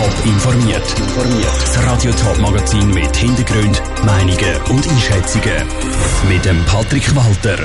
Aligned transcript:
Top 0.00 0.24
informiert. 0.24 0.82
Das 1.60 1.86
Radio 1.86 2.10
Top 2.12 2.38
Magazin 2.38 2.88
mit 2.88 3.14
Hintergrund, 3.14 3.82
Meinungen 4.06 4.56
und 4.70 4.88
Einschätzungen 4.88 5.66
mit 6.26 6.42
dem 6.42 6.64
Patrick 6.64 7.14
Walter. 7.14 7.58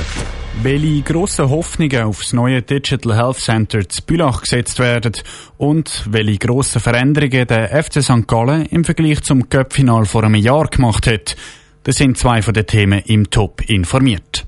Welche 0.62 1.00
grossen 1.00 1.48
Hoffnungen 1.48 2.02
auf 2.02 2.18
das 2.18 2.34
neue 2.34 2.60
Digital 2.60 3.16
Health 3.16 3.38
Center 3.38 3.88
zu 3.88 4.02
Bülach 4.02 4.42
gesetzt 4.42 4.78
werden 4.78 5.14
und 5.56 6.04
welche 6.10 6.36
grossen 6.36 6.82
Veränderungen 6.82 7.46
der 7.46 7.82
FC 7.82 8.02
St. 8.02 8.28
Gallen 8.28 8.66
im 8.66 8.84
Vergleich 8.84 9.22
zum 9.22 9.48
Cup-Final 9.48 10.04
vor 10.04 10.22
einem 10.22 10.34
Jahr 10.34 10.66
gemacht 10.66 11.06
hat, 11.06 11.36
das 11.84 11.96
sind 11.96 12.18
zwei 12.18 12.42
von 12.42 12.52
den 12.52 12.66
Themen 12.66 13.00
im 13.06 13.30
Top 13.30 13.62
informiert. 13.62 14.46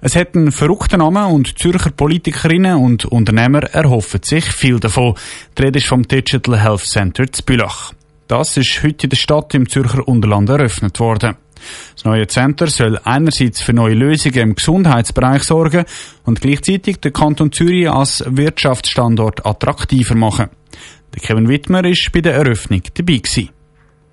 Es 0.00 0.14
hat 0.14 0.36
einen 0.36 0.52
verrückten 0.52 0.98
Namen 1.00 1.32
und 1.32 1.58
Zürcher 1.58 1.90
Politikerinnen 1.90 2.76
und 2.76 3.04
Unternehmer 3.04 3.64
erhoffen 3.64 4.20
sich 4.22 4.44
viel 4.44 4.78
davon. 4.78 5.14
Die 5.56 5.62
Rede 5.62 5.80
ist 5.80 5.88
vom 5.88 6.06
Digital 6.06 6.60
Health 6.60 6.86
Center 6.86 7.30
zu 7.32 7.42
Bülach. 7.42 7.92
Das 8.28 8.56
ist 8.56 8.80
heute 8.84 9.06
in 9.06 9.10
der 9.10 9.16
Stadt 9.16 9.54
im 9.54 9.68
Zürcher 9.68 10.06
Unterland 10.06 10.48
eröffnet 10.50 11.00
worden. 11.00 11.34
Das 11.96 12.04
neue 12.04 12.28
Center 12.28 12.68
soll 12.68 13.00
einerseits 13.02 13.60
für 13.60 13.72
neue 13.72 13.94
Lösungen 13.94 14.38
im 14.38 14.54
Gesundheitsbereich 14.54 15.42
sorgen 15.42 15.84
und 16.24 16.40
gleichzeitig 16.40 17.00
den 17.00 17.12
Kanton 17.12 17.50
Zürich 17.50 17.90
als 17.90 18.22
Wirtschaftsstandort 18.24 19.44
attraktiver 19.44 20.14
machen. 20.14 20.50
Kevin 21.20 21.48
Wittmer 21.48 21.84
ist 21.84 22.12
bei 22.12 22.20
der 22.20 22.34
Eröffnung 22.34 22.82
dabei 22.94 23.16
gewesen. 23.16 23.50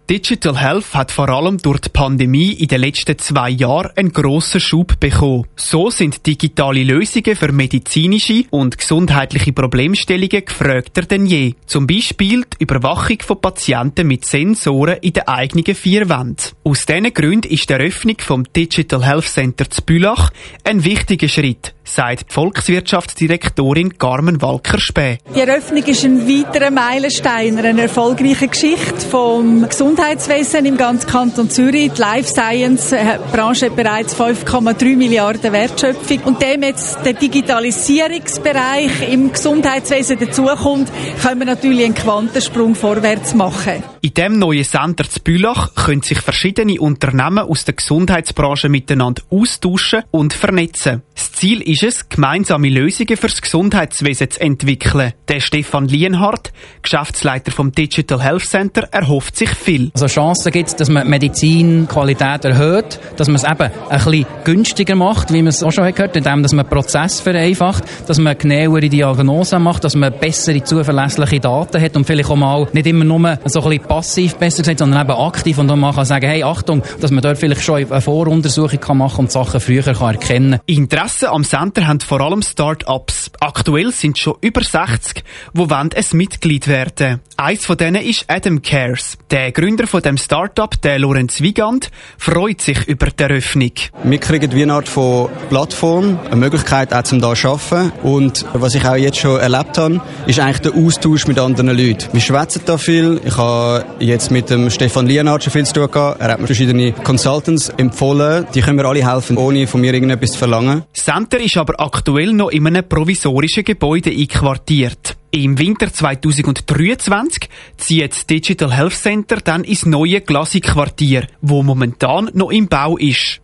Digital 0.07 0.59
Health 0.61 0.93
hat 0.93 1.11
vor 1.11 1.29
allem 1.29 1.57
durch 1.57 1.79
die 1.79 1.89
Pandemie 1.89 2.51
in 2.51 2.67
den 2.67 2.81
letzten 2.81 3.17
zwei 3.17 3.49
Jahren 3.49 3.89
einen 3.95 4.11
grossen 4.11 4.61
Schub 4.61 4.99
bekommen. 4.99 5.47
So 5.55 5.89
sind 5.89 6.27
digitale 6.27 6.83
Lösungen 6.83 7.35
für 7.35 7.51
medizinische 7.51 8.43
und 8.51 8.77
gesundheitliche 8.77 9.51
Problemstellungen 9.51 10.45
gefragter 10.45 11.01
denn 11.01 11.25
je. 11.25 11.55
Zum 11.65 11.87
Beispiel 11.87 12.43
die 12.43 12.63
Überwachung 12.65 13.17
von 13.21 13.41
Patienten 13.41 14.05
mit 14.07 14.25
Sensoren 14.25 14.99
in 15.01 15.13
den 15.13 15.27
eigenen 15.27 15.73
vier 15.73 16.07
Wänden. 16.07 16.35
Aus 16.63 16.85
diesen 16.85 17.11
Gründen 17.11 17.51
ist 17.51 17.67
die 17.67 17.73
Eröffnung 17.73 18.17
vom 18.19 18.43
Digital 18.53 19.03
Health 19.03 19.25
Center 19.25 19.67
zu 19.67 19.81
Bülach 19.81 20.29
ein 20.63 20.85
wichtiger 20.85 21.27
Schritt 21.27 21.74
sagt 21.85 22.29
die 22.29 22.33
Volkswirtschaftsdirektorin 22.33 23.97
Carmen 23.97 24.41
Walker-Späh. 24.41 25.19
Die 25.33 25.39
Eröffnung 25.39 25.83
ist 25.83 26.03
ein 26.03 26.27
weiterer 26.27 26.71
Meilenstein, 26.71 27.57
eine 27.57 27.83
erfolgreiche 27.83 28.47
Geschichte 28.47 28.99
vom 29.09 29.67
Gesundheitswesen 29.67 30.65
im 30.65 30.77
ganzen 30.77 31.09
Kanton 31.09 31.49
Zürich. 31.49 31.91
Die 31.93 32.01
Life 32.01 32.29
Science 32.29 32.93
Branche 33.31 33.67
hat 33.67 33.75
bereits 33.75 34.19
5,3 34.19 34.97
Milliarden 34.97 35.53
Wertschöpfung 35.53 36.19
und 36.25 36.41
dem 36.41 36.63
jetzt 36.63 37.05
der 37.05 37.13
Digitalisierungsbereich 37.13 39.11
im 39.11 39.31
Gesundheitswesen 39.31 40.19
dazukommt, 40.19 40.91
können 41.21 41.39
wir 41.39 41.45
natürlich 41.45 41.85
einen 41.85 41.95
Quantensprung 41.95 42.75
vorwärts 42.75 43.33
machen. 43.35 43.83
In 44.01 44.13
dem 44.13 44.39
neuen 44.39 44.63
Center 44.63 45.09
zu 45.09 45.19
Bülach 45.19 45.73
können 45.75 46.01
sich 46.01 46.19
verschiedene 46.19 46.79
Unternehmen 46.79 47.39
aus 47.39 47.65
der 47.65 47.73
Gesundheitsbranche 47.75 48.69
miteinander 48.69 49.23
austauschen 49.29 50.03
und 50.11 50.33
vernetzen. 50.33 51.01
Das 51.15 51.31
Ziel 51.31 51.61
ist 51.61 51.74
es, 51.83 52.09
gemeinsame 52.09 52.69
Lösungen 52.69 53.17
fürs 53.17 53.41
Gesundheitswesen 53.41 54.29
zu 54.29 54.41
entwickeln. 54.41 55.13
Der 55.27 55.39
Stefan 55.39 55.87
Lienhardt, 55.87 56.53
Geschäftsleiter 56.81 57.51
vom 57.51 57.71
Digital 57.71 58.21
Health 58.21 58.45
Center, 58.45 58.87
erhofft 58.91 59.35
sich 59.35 59.49
viel. 59.49 59.89
Also 59.93 60.07
Chancen 60.07 60.51
gibt 60.51 60.69
es, 60.69 60.75
dass 60.75 60.89
man 60.89 61.09
Medizinqualität 61.09 62.45
erhöht, 62.45 62.99
dass 63.17 63.27
man 63.27 63.37
es 63.37 63.43
eben 63.43 63.71
ein 63.89 64.03
bisschen 64.03 64.25
günstiger 64.43 64.95
macht, 64.95 65.33
wie 65.33 65.41
man 65.41 65.47
es 65.47 65.63
auch 65.63 65.71
schon 65.71 65.91
gehört, 65.93 66.15
indem 66.15 66.43
dass 66.43 66.53
man 66.53 66.67
Prozess 66.67 67.19
vereinfacht, 67.19 67.83
dass 68.07 68.19
man 68.19 68.37
genauere 68.37 68.87
Diagnosen 68.87 69.63
macht, 69.63 69.83
dass 69.83 69.95
man 69.95 70.13
bessere, 70.17 70.63
zuverlässliche 70.63 71.39
Daten 71.39 71.81
hat 71.81 71.95
und 71.95 72.05
vielleicht 72.05 72.29
auch 72.29 72.35
mal 72.35 72.67
nicht 72.73 72.87
immer 72.87 73.03
nur 73.03 73.39
so 73.45 73.61
ein 73.61 73.69
bisschen 73.69 73.87
passiv 73.87 74.35
besser 74.35 74.63
gesagt, 74.63 74.79
sondern 74.79 75.01
eben 75.01 75.17
aktiv 75.17 75.57
und 75.57 75.67
dann 75.67 75.79
man 75.79 75.95
kann 75.95 76.05
sagen, 76.05 76.27
hey, 76.27 76.43
Achtung, 76.43 76.83
dass 77.01 77.11
man 77.11 77.21
dort 77.21 77.37
vielleicht 77.37 77.63
schon 77.63 77.91
eine 77.91 78.01
Voruntersuchung 78.01 78.79
kann 78.79 78.97
machen 78.97 79.21
und 79.21 79.31
Sachen 79.31 79.59
früher 79.59 79.81
kann 79.81 80.15
erkennen 80.15 80.51
kann. 80.51 80.61
Interesse 80.67 81.29
am 81.29 81.43
Center 81.43 81.64
haben 81.87 81.99
vor 81.99 82.21
allem 82.21 82.41
Start-ups. 82.41 83.31
Aktuell 83.39 83.91
sind 83.91 84.17
schon 84.17 84.35
über 84.41 84.61
60, 84.61 85.23
wo 85.53 85.69
wollen 85.69 85.89
ein 85.93 86.05
Mitglied 86.13 86.67
werden. 86.67 87.21
Eins 87.37 87.65
von 87.65 87.77
denen 87.77 88.01
ist 88.01 88.25
Adam 88.27 88.61
Cares. 88.61 89.17
Der 89.31 89.51
Gründer 89.51 89.87
von 89.87 90.01
dem 90.01 90.17
Start-up, 90.17 90.81
der 90.81 90.99
Lorenz 90.99 91.41
Wiegand, 91.41 91.91
freut 92.17 92.61
sich 92.61 92.87
über 92.87 93.07
die 93.07 93.23
Eröffnung. 93.23 93.71
Wir 94.03 94.19
kriegen 94.19 94.51
wie 94.53 94.63
eine 94.63 94.73
Art 94.73 94.87
von 94.87 95.29
Plattform, 95.49 96.19
eine 96.25 96.35
Möglichkeit 96.35 96.93
auch 96.93 97.03
zum 97.03 97.19
da 97.19 97.29
arbeiten. 97.29 97.91
Und 98.03 98.45
was 98.53 98.75
ich 98.75 98.85
auch 98.85 98.95
jetzt 98.95 99.17
schon 99.17 99.39
erlebt 99.39 99.77
habe, 99.77 100.01
ist 100.27 100.39
eigentlich 100.39 100.59
der 100.59 100.75
Austausch 100.75 101.27
mit 101.27 101.39
anderen 101.39 101.77
Leuten. 101.77 102.07
Wir 102.13 102.21
schwätzen 102.21 102.61
da 102.65 102.77
viel. 102.77 103.19
Ich 103.25 103.37
habe 103.37 103.85
jetzt 103.99 104.31
mit 104.31 104.49
dem 104.49 104.69
Stefan 104.69 105.07
Lienhardt 105.07 105.43
schon 105.43 105.53
viel 105.53 105.65
zu 105.65 105.73
tun 105.73 105.91
gehabt. 105.91 106.21
Er 106.21 106.29
hat 106.29 106.39
mir 106.39 106.47
verschiedene 106.47 106.93
Consultants 106.93 107.69
empfohlen. 107.69 108.45
Die 108.53 108.61
können 108.61 108.77
mir 108.77 108.85
alle 108.85 109.05
helfen, 109.05 109.37
ohne 109.37 109.67
von 109.67 109.81
mir 109.81 109.93
irgendetwas 109.93 110.31
zu 110.31 110.37
verlangen. 110.37 110.83
Center 110.93 111.39
ist 111.39 111.54
aber 111.57 111.79
aktuell 111.79 112.33
noch 112.33 112.49
in 112.49 112.67
einem 112.67 112.87
provisorischen 112.87 113.63
Gebäude 113.63 114.11
einquartiert. 114.11 115.17
Im 115.31 115.57
Winter 115.57 115.91
2023 115.91 117.49
zieht 117.77 118.11
das 118.11 118.25
Digital 118.25 118.73
Health 118.73 118.93
Center 118.93 119.37
dann 119.37 119.63
ins 119.63 119.85
neue 119.85 120.21
Glasi-Quartier, 120.21 121.27
wo 121.41 121.61
momentan 121.63 122.29
noch 122.33 122.51
im 122.51 122.67
Bau 122.67 122.97
ist. 122.97 123.41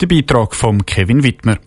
Der 0.00 0.06
Beitrag 0.06 0.54
von 0.54 0.84
Kevin 0.86 1.22
Wittmer. 1.22 1.58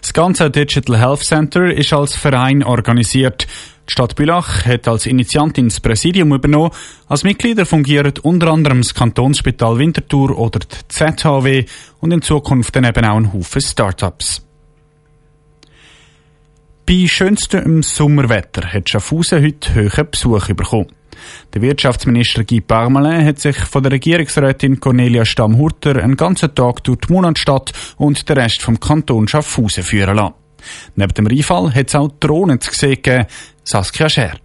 Das 0.00 0.12
ganze 0.12 0.50
Digital 0.50 0.98
Health 0.98 1.24
Center 1.24 1.72
ist 1.72 1.92
als 1.92 2.16
Verein 2.16 2.62
organisiert. 2.62 3.46
Die 3.88 3.92
Stadt 3.92 4.16
Bülach 4.16 4.64
hat 4.64 4.88
als 4.88 5.06
Initiantin 5.06 5.68
das 5.68 5.80
Präsidium 5.80 6.32
übernommen. 6.32 6.70
Als 7.06 7.22
Mitglieder 7.22 7.66
fungieren 7.66 8.14
unter 8.22 8.48
anderem 8.48 8.80
das 8.80 8.94
Kantonsspital 8.94 9.78
Winterthur 9.78 10.38
oder 10.38 10.60
die 10.60 10.88
ZHW 10.88 11.64
und 12.00 12.12
in 12.12 12.22
Zukunft 12.22 12.74
dann 12.74 12.84
eben 12.84 13.04
auch 13.04 13.16
ein 13.16 13.32
Haufen 13.32 13.60
Startups. 13.60 14.44
Bei 16.94 17.08
schönstem 17.08 17.82
Sommerwetter 17.82 18.72
hat 18.72 18.88
Schaffhausen 18.88 19.42
heute 19.42 19.74
hohen 19.74 20.10
Besuch 20.12 20.46
bekommen. 20.46 20.86
Der 21.52 21.60
Wirtschaftsminister 21.60 22.44
Guy 22.44 22.60
Parmelin 22.60 23.26
hat 23.26 23.40
sich 23.40 23.56
von 23.56 23.82
der 23.82 23.90
Regierungsrätin 23.90 24.78
Cornelia 24.78 25.24
Stamm-Hurter 25.24 25.96
einen 25.96 26.16
ganzen 26.16 26.54
Tag 26.54 26.84
durch 26.84 27.00
die 27.00 27.12
Monatstadt 27.12 27.72
und 27.96 28.28
den 28.28 28.38
Rest 28.38 28.62
vom 28.62 28.78
Kanton 28.78 29.26
Schaffhausen 29.26 29.82
führen 29.82 30.14
lassen. 30.14 30.34
Neben 30.94 31.14
dem 31.14 31.26
Rheinfall 31.26 31.74
hat 31.74 31.88
es 31.88 31.96
auch 31.96 32.12
Drohnen 32.20 32.60
zu 32.60 32.72
sehen 32.72 33.02
gegeben. 33.02 33.26
Saskia 33.64 34.08
Scher. 34.08 34.36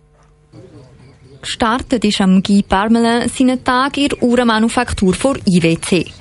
Gestartet 1.44 2.04
ist 2.04 2.20
am 2.20 2.42
Guy 2.42 2.64
Parmelin 2.64 3.30
seinen 3.30 3.64
Tag 3.64 3.96
in 3.98 4.10
der 4.10 4.24
Uhrenmanufaktur 4.24 5.14
vor 5.14 5.36
IWC. 5.46 6.12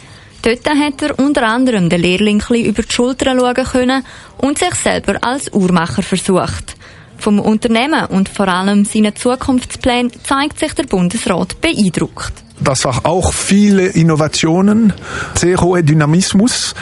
Dort 0.49 0.67
hat 0.67 1.03
er 1.03 1.19
unter 1.19 1.47
anderem 1.47 1.91
den 1.91 2.01
Lehrling 2.01 2.43
über 2.51 2.83
die 2.83 2.91
Schulter 2.91 3.37
schauen 3.37 3.67
können 3.67 4.03
und 4.39 4.57
sich 4.57 4.75
selber 4.77 5.19
als 5.21 5.53
Uhrmacher 5.53 6.03
versucht. 6.03 6.75
Vom 7.19 7.39
Unternehmen 7.39 8.07
und 8.07 8.31
vor 8.31 8.49
allem 8.49 8.87
seinen 8.87 9.15
Zukunftsplänen 9.15 10.11
zeigt 10.25 10.59
sich 10.59 10.73
der 10.73 10.85
Bundesrat 10.85 11.61
beeindruckt. 11.61 12.33
Das 12.61 12.87
war 12.87 13.05
auch 13.05 13.31
viele 13.31 13.89
Innovationen, 13.89 14.95
sehr 15.35 15.61
hoher 15.61 15.83
Dynamismus, 15.83 16.75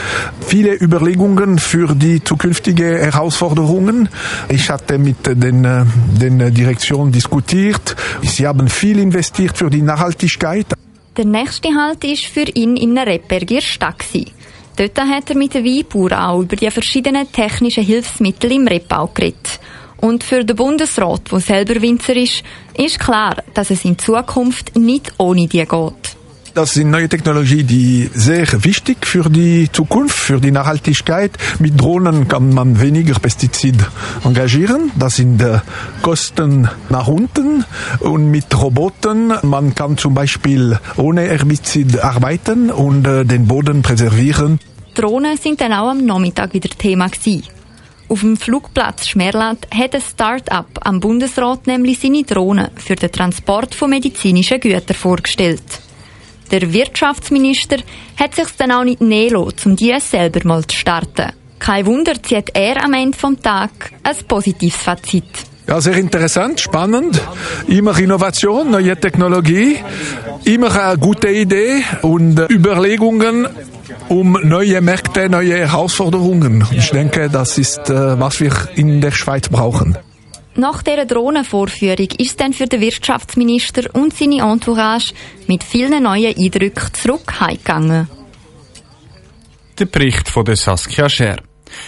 viele 0.46 0.80
Überlegungen 0.80 1.58
für 1.58 1.92
die 1.92 2.22
zukünftige 2.22 3.00
Herausforderungen. 3.00 4.08
Ich 4.48 4.70
hatte 4.70 4.96
mit 4.96 5.26
den, 5.26 5.66
den 6.20 6.54
Direktionen 6.54 7.10
diskutiert. 7.10 7.96
Sie 8.22 8.46
haben 8.46 8.68
viel 8.68 9.00
investiert 9.00 9.58
für 9.58 9.70
die 9.70 9.82
Nachhaltigkeit. 9.82 10.75
Der 11.16 11.24
nächste 11.24 11.74
Halt 11.74 12.04
war 12.04 12.16
für 12.16 12.50
ihn 12.54 12.76
in 12.76 12.90
einer 12.90 13.10
Rebberger 13.10 13.62
Stadt. 13.62 14.04
Dort 14.76 14.98
hat 14.98 15.30
er 15.30 15.36
mit 15.36 15.54
den 15.54 15.64
Weinbauern 15.64 16.12
auch 16.12 16.40
über 16.42 16.56
die 16.56 16.70
verschiedenen 16.70 17.32
technischen 17.32 17.84
Hilfsmittel 17.84 18.52
im 18.52 18.68
Rebbau 18.68 19.06
geredet. 19.06 19.58
Und 19.96 20.22
für 20.22 20.44
den 20.44 20.56
Bundesrat, 20.56 21.32
der 21.32 21.40
selber 21.40 21.80
Winzer 21.80 22.16
ist, 22.16 22.42
ist 22.76 23.00
klar, 23.00 23.42
dass 23.54 23.70
es 23.70 23.86
in 23.86 23.98
Zukunft 23.98 24.76
nicht 24.76 25.14
ohne 25.16 25.46
die 25.46 25.64
geht. 25.64 26.15
Das 26.56 26.72
sind 26.72 26.90
neue 26.90 27.06
Technologien, 27.06 27.66
die 27.66 28.08
sehr 28.14 28.46
wichtig 28.64 29.06
für 29.06 29.28
die 29.28 29.70
Zukunft, 29.70 30.16
für 30.16 30.40
die 30.40 30.50
Nachhaltigkeit. 30.50 31.32
Mit 31.58 31.78
Drohnen 31.78 32.28
kann 32.28 32.48
man 32.54 32.80
weniger 32.80 33.12
Pestizid 33.18 33.76
engagieren. 34.24 34.90
Das 34.98 35.16
sind 35.16 35.42
äh, 35.42 35.58
Kosten 36.00 36.66
nach 36.88 37.08
unten. 37.08 37.66
Und 38.00 38.30
mit 38.30 38.58
Robotern, 38.58 39.34
man 39.42 39.74
kann 39.74 39.98
zum 39.98 40.14
Beispiel 40.14 40.78
ohne 40.96 41.28
Herbizid 41.28 42.02
arbeiten 42.02 42.70
und 42.70 43.06
äh, 43.06 43.26
den 43.26 43.46
Boden 43.46 43.82
präservieren. 43.82 44.58
Drohnen 44.94 45.36
sind 45.36 45.60
dann 45.60 45.74
auch 45.74 45.90
am 45.90 46.06
Nachmittag 46.06 46.54
wieder 46.54 46.70
Thema 46.70 47.08
gewesen. 47.08 47.42
Auf 48.08 48.20
dem 48.20 48.38
Flugplatz 48.38 49.08
Schmerland 49.08 49.68
hat 49.74 49.94
ein 49.94 50.00
Start-up 50.00 50.80
am 50.80 51.00
Bundesrat 51.00 51.66
nämlich 51.66 51.98
seine 51.98 52.22
Drohnen 52.22 52.70
für 52.76 52.96
den 52.96 53.12
Transport 53.12 53.74
von 53.74 53.90
medizinischen 53.90 54.58
Gütern 54.58 54.96
vorgestellt. 54.96 55.85
Der 56.50 56.72
Wirtschaftsminister 56.72 57.78
hat 58.16 58.34
sich 58.34 58.48
dann 58.56 58.72
auch 58.72 58.84
nicht 58.84 59.00
nehmen 59.00 59.36
um 59.36 59.76
die 59.76 59.94
selber 60.00 60.40
mal 60.44 60.66
zu 60.66 60.76
starten. 60.76 61.32
Kein 61.58 61.86
Wunder 61.86 62.22
zieht 62.22 62.50
er 62.54 62.84
am 62.84 62.92
Ende 62.92 63.16
vom 63.16 63.40
Tag 63.40 63.92
ein 64.02 64.16
positives 64.28 64.76
Fazit. 64.76 65.24
Ja, 65.66 65.80
sehr 65.80 65.96
interessant, 65.96 66.60
spannend. 66.60 67.20
Immer 67.66 67.98
Innovation, 67.98 68.70
neue 68.70 68.96
Technologie, 69.00 69.78
immer 70.44 70.72
eine 70.80 70.98
gute 70.98 71.28
Idee 71.28 71.82
und 72.02 72.38
Überlegungen 72.50 73.48
um 74.08 74.38
neue 74.44 74.80
Märkte, 74.80 75.28
neue 75.28 75.56
Herausforderungen. 75.56 76.64
Ich 76.70 76.90
denke, 76.90 77.28
das 77.28 77.58
ist, 77.58 77.90
äh, 77.90 78.20
was 78.20 78.40
wir 78.40 78.52
in 78.76 79.00
der 79.00 79.10
Schweiz 79.10 79.48
brauchen. 79.48 79.98
Nach 80.56 80.82
dieser 80.82 81.04
Drohnenvorführung 81.04 82.08
ist 82.18 82.40
dann 82.40 82.54
für 82.54 82.66
den 82.66 82.80
Wirtschaftsminister 82.80 83.94
und 83.94 84.14
seine 84.14 84.40
Entourage 84.40 85.12
mit 85.46 85.62
vielen 85.62 86.04
neuen 86.04 86.34
Eindrücken 86.34 86.94
zurück 86.94 87.40
heimgegangen. 87.40 88.08
Der 89.78 89.84
Bericht 89.84 90.30
von 90.30 90.46
der 90.46 90.56
Saskia 90.56 91.10
Scher. 91.10 91.42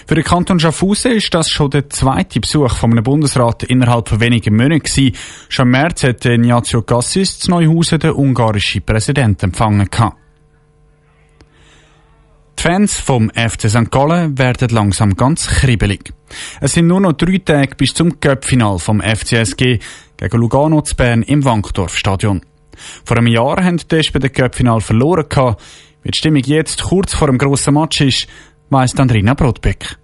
Für 0.06 0.15
den 0.15 0.25
Kanton 0.25 0.61
Schaffhausen 0.61 1.12
ist 1.12 1.32
das 1.32 1.49
schon 1.49 1.70
der 1.70 1.88
zweite 1.88 2.41
Besuch 2.41 2.75
von 2.75 2.93
einem 2.93 3.05
Bundesrat 3.05 3.62
innerhalb 3.62 4.09
von 4.09 4.20
wenigen 4.20 4.55
Monaten 4.55 4.82
gewesen. 4.82 5.17
Schon 5.49 5.67
im 5.67 5.70
März 5.70 6.03
hat 6.03 6.26
Ignazio 6.26 6.82
Cassis 6.82 7.38
zu 7.38 7.50
Neuhausen 7.50 7.99
den 8.00 8.12
ungarischen 8.12 8.82
Präsidenten 8.82 9.47
empfangen. 9.47 9.88
Die 12.58 12.62
Fans 12.64 12.99
vom 12.99 13.31
FC 13.31 13.70
St. 13.70 13.88
Gallen 13.88 14.37
werden 14.37 14.70
langsam 14.70 15.14
ganz 15.14 15.46
kribbelig. 15.46 16.12
Es 16.60 16.75
sind 16.75 16.88
nur 16.88 17.00
noch 17.00 17.12
drei 17.12 17.38
Tage 17.38 17.76
bis 17.76 17.94
zum 17.94 18.19
Cup-Final 18.19 18.81
vom 18.81 19.00
FCSG 19.00 19.78
gegen 20.16 20.38
Lugano 20.38 20.81
zu 20.81 20.96
Bern 20.96 21.22
im 21.22 21.44
Wankdorf-Stadion. 21.44 22.40
Vor 23.05 23.16
einem 23.16 23.28
Jahr 23.28 23.62
haben 23.62 23.76
die 23.76 23.96
Espen 23.96 24.20
den 24.20 24.32
Cup-Final 24.32 24.81
verloren. 24.81 25.26
Wie 26.02 26.10
die 26.10 26.19
Stimmung 26.19 26.43
jetzt 26.43 26.82
kurz 26.82 27.14
vor 27.14 27.28
dem 27.28 27.38
grossen 27.38 27.75
Match 27.75 28.00
ist, 28.00 28.26
weiss 28.70 28.99
Andrina 28.99 29.34
Brotbeck. 29.34 29.96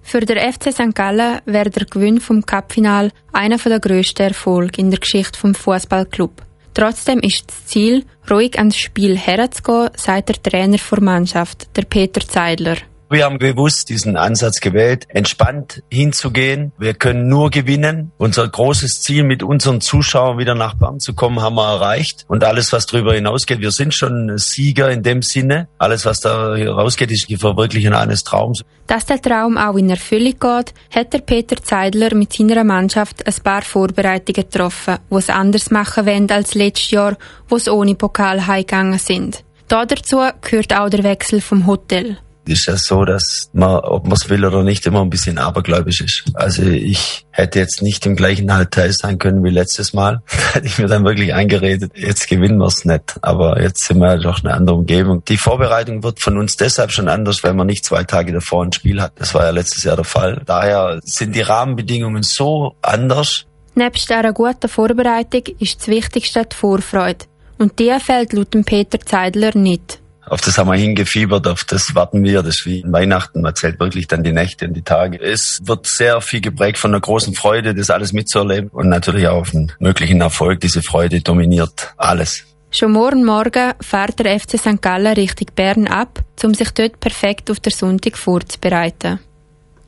Für 0.00 0.20
den 0.20 0.38
FC 0.38 0.72
St. 0.72 0.94
Gallen 0.94 1.40
wäre 1.44 1.68
der 1.68 1.84
Gewinn 1.84 2.18
vom 2.18 2.46
Cup-Final 2.46 3.12
einer 3.30 3.58
der 3.58 3.78
grössten 3.78 4.22
Erfolge 4.22 4.80
in 4.80 4.90
der 4.90 5.00
Geschichte 5.00 5.38
vom 5.38 5.54
Fußballclub. 5.54 6.46
Trotzdem 6.74 7.20
ist 7.20 7.48
das 7.48 7.66
Ziel, 7.66 8.04
ruhig 8.30 8.58
ans 8.58 8.76
Spiel 8.78 9.16
herzugehen, 9.16 9.90
sagt 9.96 10.28
der 10.28 10.42
Trainer 10.42 10.78
der 10.78 11.02
Mannschaft, 11.02 11.68
der 11.76 11.82
Peter 11.82 12.20
Zeidler. 12.20 12.76
Wir 13.12 13.24
haben 13.24 13.38
bewusst 13.38 13.88
diesen 13.88 14.16
Ansatz 14.16 14.60
gewählt, 14.60 15.06
entspannt 15.08 15.82
hinzugehen. 15.90 16.70
Wir 16.78 16.94
können 16.94 17.26
nur 17.26 17.50
gewinnen. 17.50 18.12
Unser 18.18 18.46
großes 18.46 19.00
Ziel, 19.00 19.24
mit 19.24 19.42
unseren 19.42 19.80
Zuschauern 19.80 20.38
wieder 20.38 20.54
nach 20.54 20.74
Bern 20.74 21.00
zu 21.00 21.12
kommen, 21.12 21.42
haben 21.42 21.56
wir 21.56 21.66
erreicht. 21.66 22.24
Und 22.28 22.44
alles, 22.44 22.72
was 22.72 22.86
darüber 22.86 23.14
hinausgeht, 23.14 23.58
wir 23.58 23.72
sind 23.72 23.94
schon 23.94 24.38
Sieger 24.38 24.92
in 24.92 25.02
dem 25.02 25.22
Sinne. 25.22 25.66
Alles, 25.76 26.06
was 26.06 26.20
da 26.20 26.54
rausgeht, 26.54 27.10
ist 27.10 27.28
die 27.28 27.36
Verwirklichung 27.36 27.94
eines 27.94 28.22
Traums. 28.22 28.62
Dass 28.86 29.06
der 29.06 29.20
Traum 29.20 29.58
auch 29.58 29.74
in 29.74 29.90
Erfüllung 29.90 30.38
geht, 30.38 30.72
hat 30.94 31.12
der 31.12 31.18
Peter 31.18 31.60
Zeidler 31.60 32.14
mit 32.14 32.32
seiner 32.32 32.62
Mannschaft 32.62 33.26
ein 33.26 33.34
paar 33.42 33.62
Vorbereitungen 33.62 34.48
getroffen, 34.48 34.98
die 35.10 35.16
es 35.16 35.30
anders 35.30 35.72
machen 35.72 36.06
wollen 36.06 36.30
als 36.30 36.54
letztes 36.54 36.92
Jahr, 36.92 37.16
wo 37.48 37.56
es 37.56 37.68
ohne 37.68 37.96
Pokal 37.96 38.46
heimgegangen 38.46 39.00
sind. 39.00 39.42
Da 39.66 39.84
dazu 39.84 40.20
gehört 40.42 40.72
auch 40.78 40.90
der 40.90 41.02
Wechsel 41.02 41.40
vom 41.40 41.66
Hotel 41.66 42.18
ist 42.50 42.66
ja 42.66 42.76
so, 42.76 43.04
dass 43.04 43.50
man, 43.52 43.76
ob 43.76 44.04
man 44.04 44.14
es 44.14 44.28
will 44.28 44.44
oder 44.44 44.62
nicht, 44.62 44.86
immer 44.86 45.00
ein 45.02 45.10
bisschen 45.10 45.38
abergläubisch 45.38 46.00
ist. 46.00 46.24
Also 46.34 46.62
ich 46.62 47.26
hätte 47.30 47.58
jetzt 47.58 47.82
nicht 47.82 48.04
im 48.06 48.16
gleichen 48.16 48.56
Hotel 48.56 48.92
sein 48.92 49.18
können 49.18 49.42
wie 49.44 49.50
letztes 49.50 49.92
Mal. 49.92 50.22
Da 50.50 50.54
hätte 50.56 50.66
ich 50.66 50.78
mir 50.78 50.88
dann 50.88 51.04
wirklich 51.04 51.32
eingeredet, 51.32 51.92
jetzt 51.94 52.28
gewinnen 52.28 52.58
wir 52.58 52.66
es 52.66 52.84
nicht. 52.84 53.18
Aber 53.22 53.62
jetzt 53.62 53.84
sind 53.84 53.98
wir 53.98 54.18
doch 54.18 54.42
eine 54.42 54.52
andere 54.52 54.76
Umgebung. 54.76 55.24
Die 55.24 55.36
Vorbereitung 55.36 56.02
wird 56.02 56.20
von 56.20 56.38
uns 56.38 56.56
deshalb 56.56 56.90
schon 56.90 57.08
anders, 57.08 57.44
weil 57.44 57.54
man 57.54 57.68
nicht 57.68 57.84
zwei 57.84 58.02
Tage 58.02 58.32
davor 58.32 58.64
ein 58.64 58.72
Spiel 58.72 59.00
hat. 59.00 59.12
Das 59.16 59.32
war 59.32 59.44
ja 59.44 59.50
letztes 59.50 59.84
Jahr 59.84 59.94
der 59.94 60.04
Fall. 60.04 60.42
Daher 60.44 60.98
sind 61.04 61.36
die 61.36 61.42
Rahmenbedingungen 61.42 62.24
so 62.24 62.74
anders. 62.82 63.46
Nebst 63.76 64.10
einer 64.10 64.32
guten 64.32 64.68
Vorbereitung 64.68 65.42
ist 65.60 65.80
das 65.80 65.88
Wichtigste 65.88 66.44
die 66.44 66.56
Vorfreude. 66.56 67.26
Und 67.58 67.78
die 67.78 67.94
fällt 68.00 68.32
laut 68.32 68.56
Peter 68.64 68.98
Zeidler 68.98 69.56
nicht 69.56 69.99
auf 70.30 70.40
das 70.40 70.56
haben 70.58 70.68
wir 70.68 70.76
hingefiebert, 70.76 71.48
auf 71.48 71.64
das 71.64 71.94
warten 71.94 72.22
wir. 72.22 72.42
Das 72.42 72.60
ist 72.60 72.66
wie 72.66 72.84
Weihnachten, 72.86 73.42
man 73.42 73.54
zählt 73.54 73.80
wirklich 73.80 74.06
dann 74.06 74.22
die 74.22 74.32
Nächte 74.32 74.66
und 74.66 74.74
die 74.74 74.82
Tage. 74.82 75.20
Es 75.20 75.58
wird 75.64 75.86
sehr 75.86 76.20
viel 76.20 76.40
geprägt 76.40 76.78
von 76.78 76.92
einer 76.92 77.00
großen 77.00 77.34
Freude, 77.34 77.74
das 77.74 77.90
alles 77.90 78.12
mitzuerleben 78.12 78.70
und 78.70 78.88
natürlich 78.88 79.26
auch 79.26 79.40
auf 79.40 79.54
einen 79.54 79.72
möglichen 79.80 80.20
Erfolg. 80.20 80.60
Diese 80.60 80.82
Freude 80.82 81.20
dominiert 81.20 81.92
alles. 81.96 82.44
Schon 82.70 82.92
morgen 82.92 83.24
Morgen 83.24 83.72
fährt 83.80 84.20
der 84.20 84.38
FC 84.38 84.56
St. 84.56 84.80
Gallen 84.80 85.14
Richtung 85.14 85.48
Bern 85.56 85.88
ab, 85.88 86.20
um 86.44 86.54
sich 86.54 86.70
dort 86.70 87.00
perfekt 87.00 87.50
auf 87.50 87.58
den 87.58 87.72
Sonntag 87.72 88.16
vorzubereiten. 88.16 89.18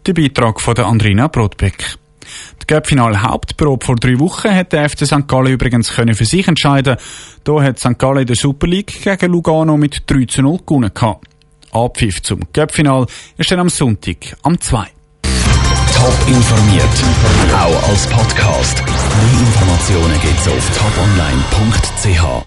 Der 0.05 0.13
Beitrag 0.15 0.61
von 0.61 0.75
der 0.75 0.87
Andrina 0.87 1.29
Brotbeck. 1.29 1.99
Die 2.63 2.67
Göppfinal 2.67 3.23
Hauptprobe 3.23 3.85
vor 3.85 3.97
drei 3.97 4.19
Wochen 4.19 4.55
hat 4.55 4.73
der 4.73 4.89
FC 4.89 5.07
St. 5.07 5.27
Gallen 5.27 5.53
übrigens 5.53 5.95
können 5.95 6.15
für 6.15 6.25
sich 6.25 6.47
entscheiden. 6.49 6.97
Da 7.45 7.63
hat 7.63 7.79
St. 7.79 7.99
Gallen 7.99 8.21
in 8.21 8.27
der 8.27 8.37
Super 8.37 8.67
League 8.67 9.03
gegen 9.03 9.33
Lugano 9.33 9.77
mit 9.77 10.11
3 10.11 10.25
zu 10.27 10.43
0 10.43 10.59
gewonnen. 10.67 10.91
Abpfiff 11.73 12.23
zum 12.23 12.41
Göppfinal 12.53 13.07
ist 13.39 13.51
dann 13.51 13.61
am 13.61 13.69
Sonntag 13.69 14.37
am 14.43 14.61
2. 14.61 14.87
Top 15.95 16.15
informiert, 16.27 16.85
auch 17.55 17.89
als 17.89 18.07
Podcast. 18.09 18.83
Mehr 18.85 19.41
Informationen 19.41 20.21
gibt's 20.21 20.49
auf 20.49 20.71
toponline.ch. 20.77 22.41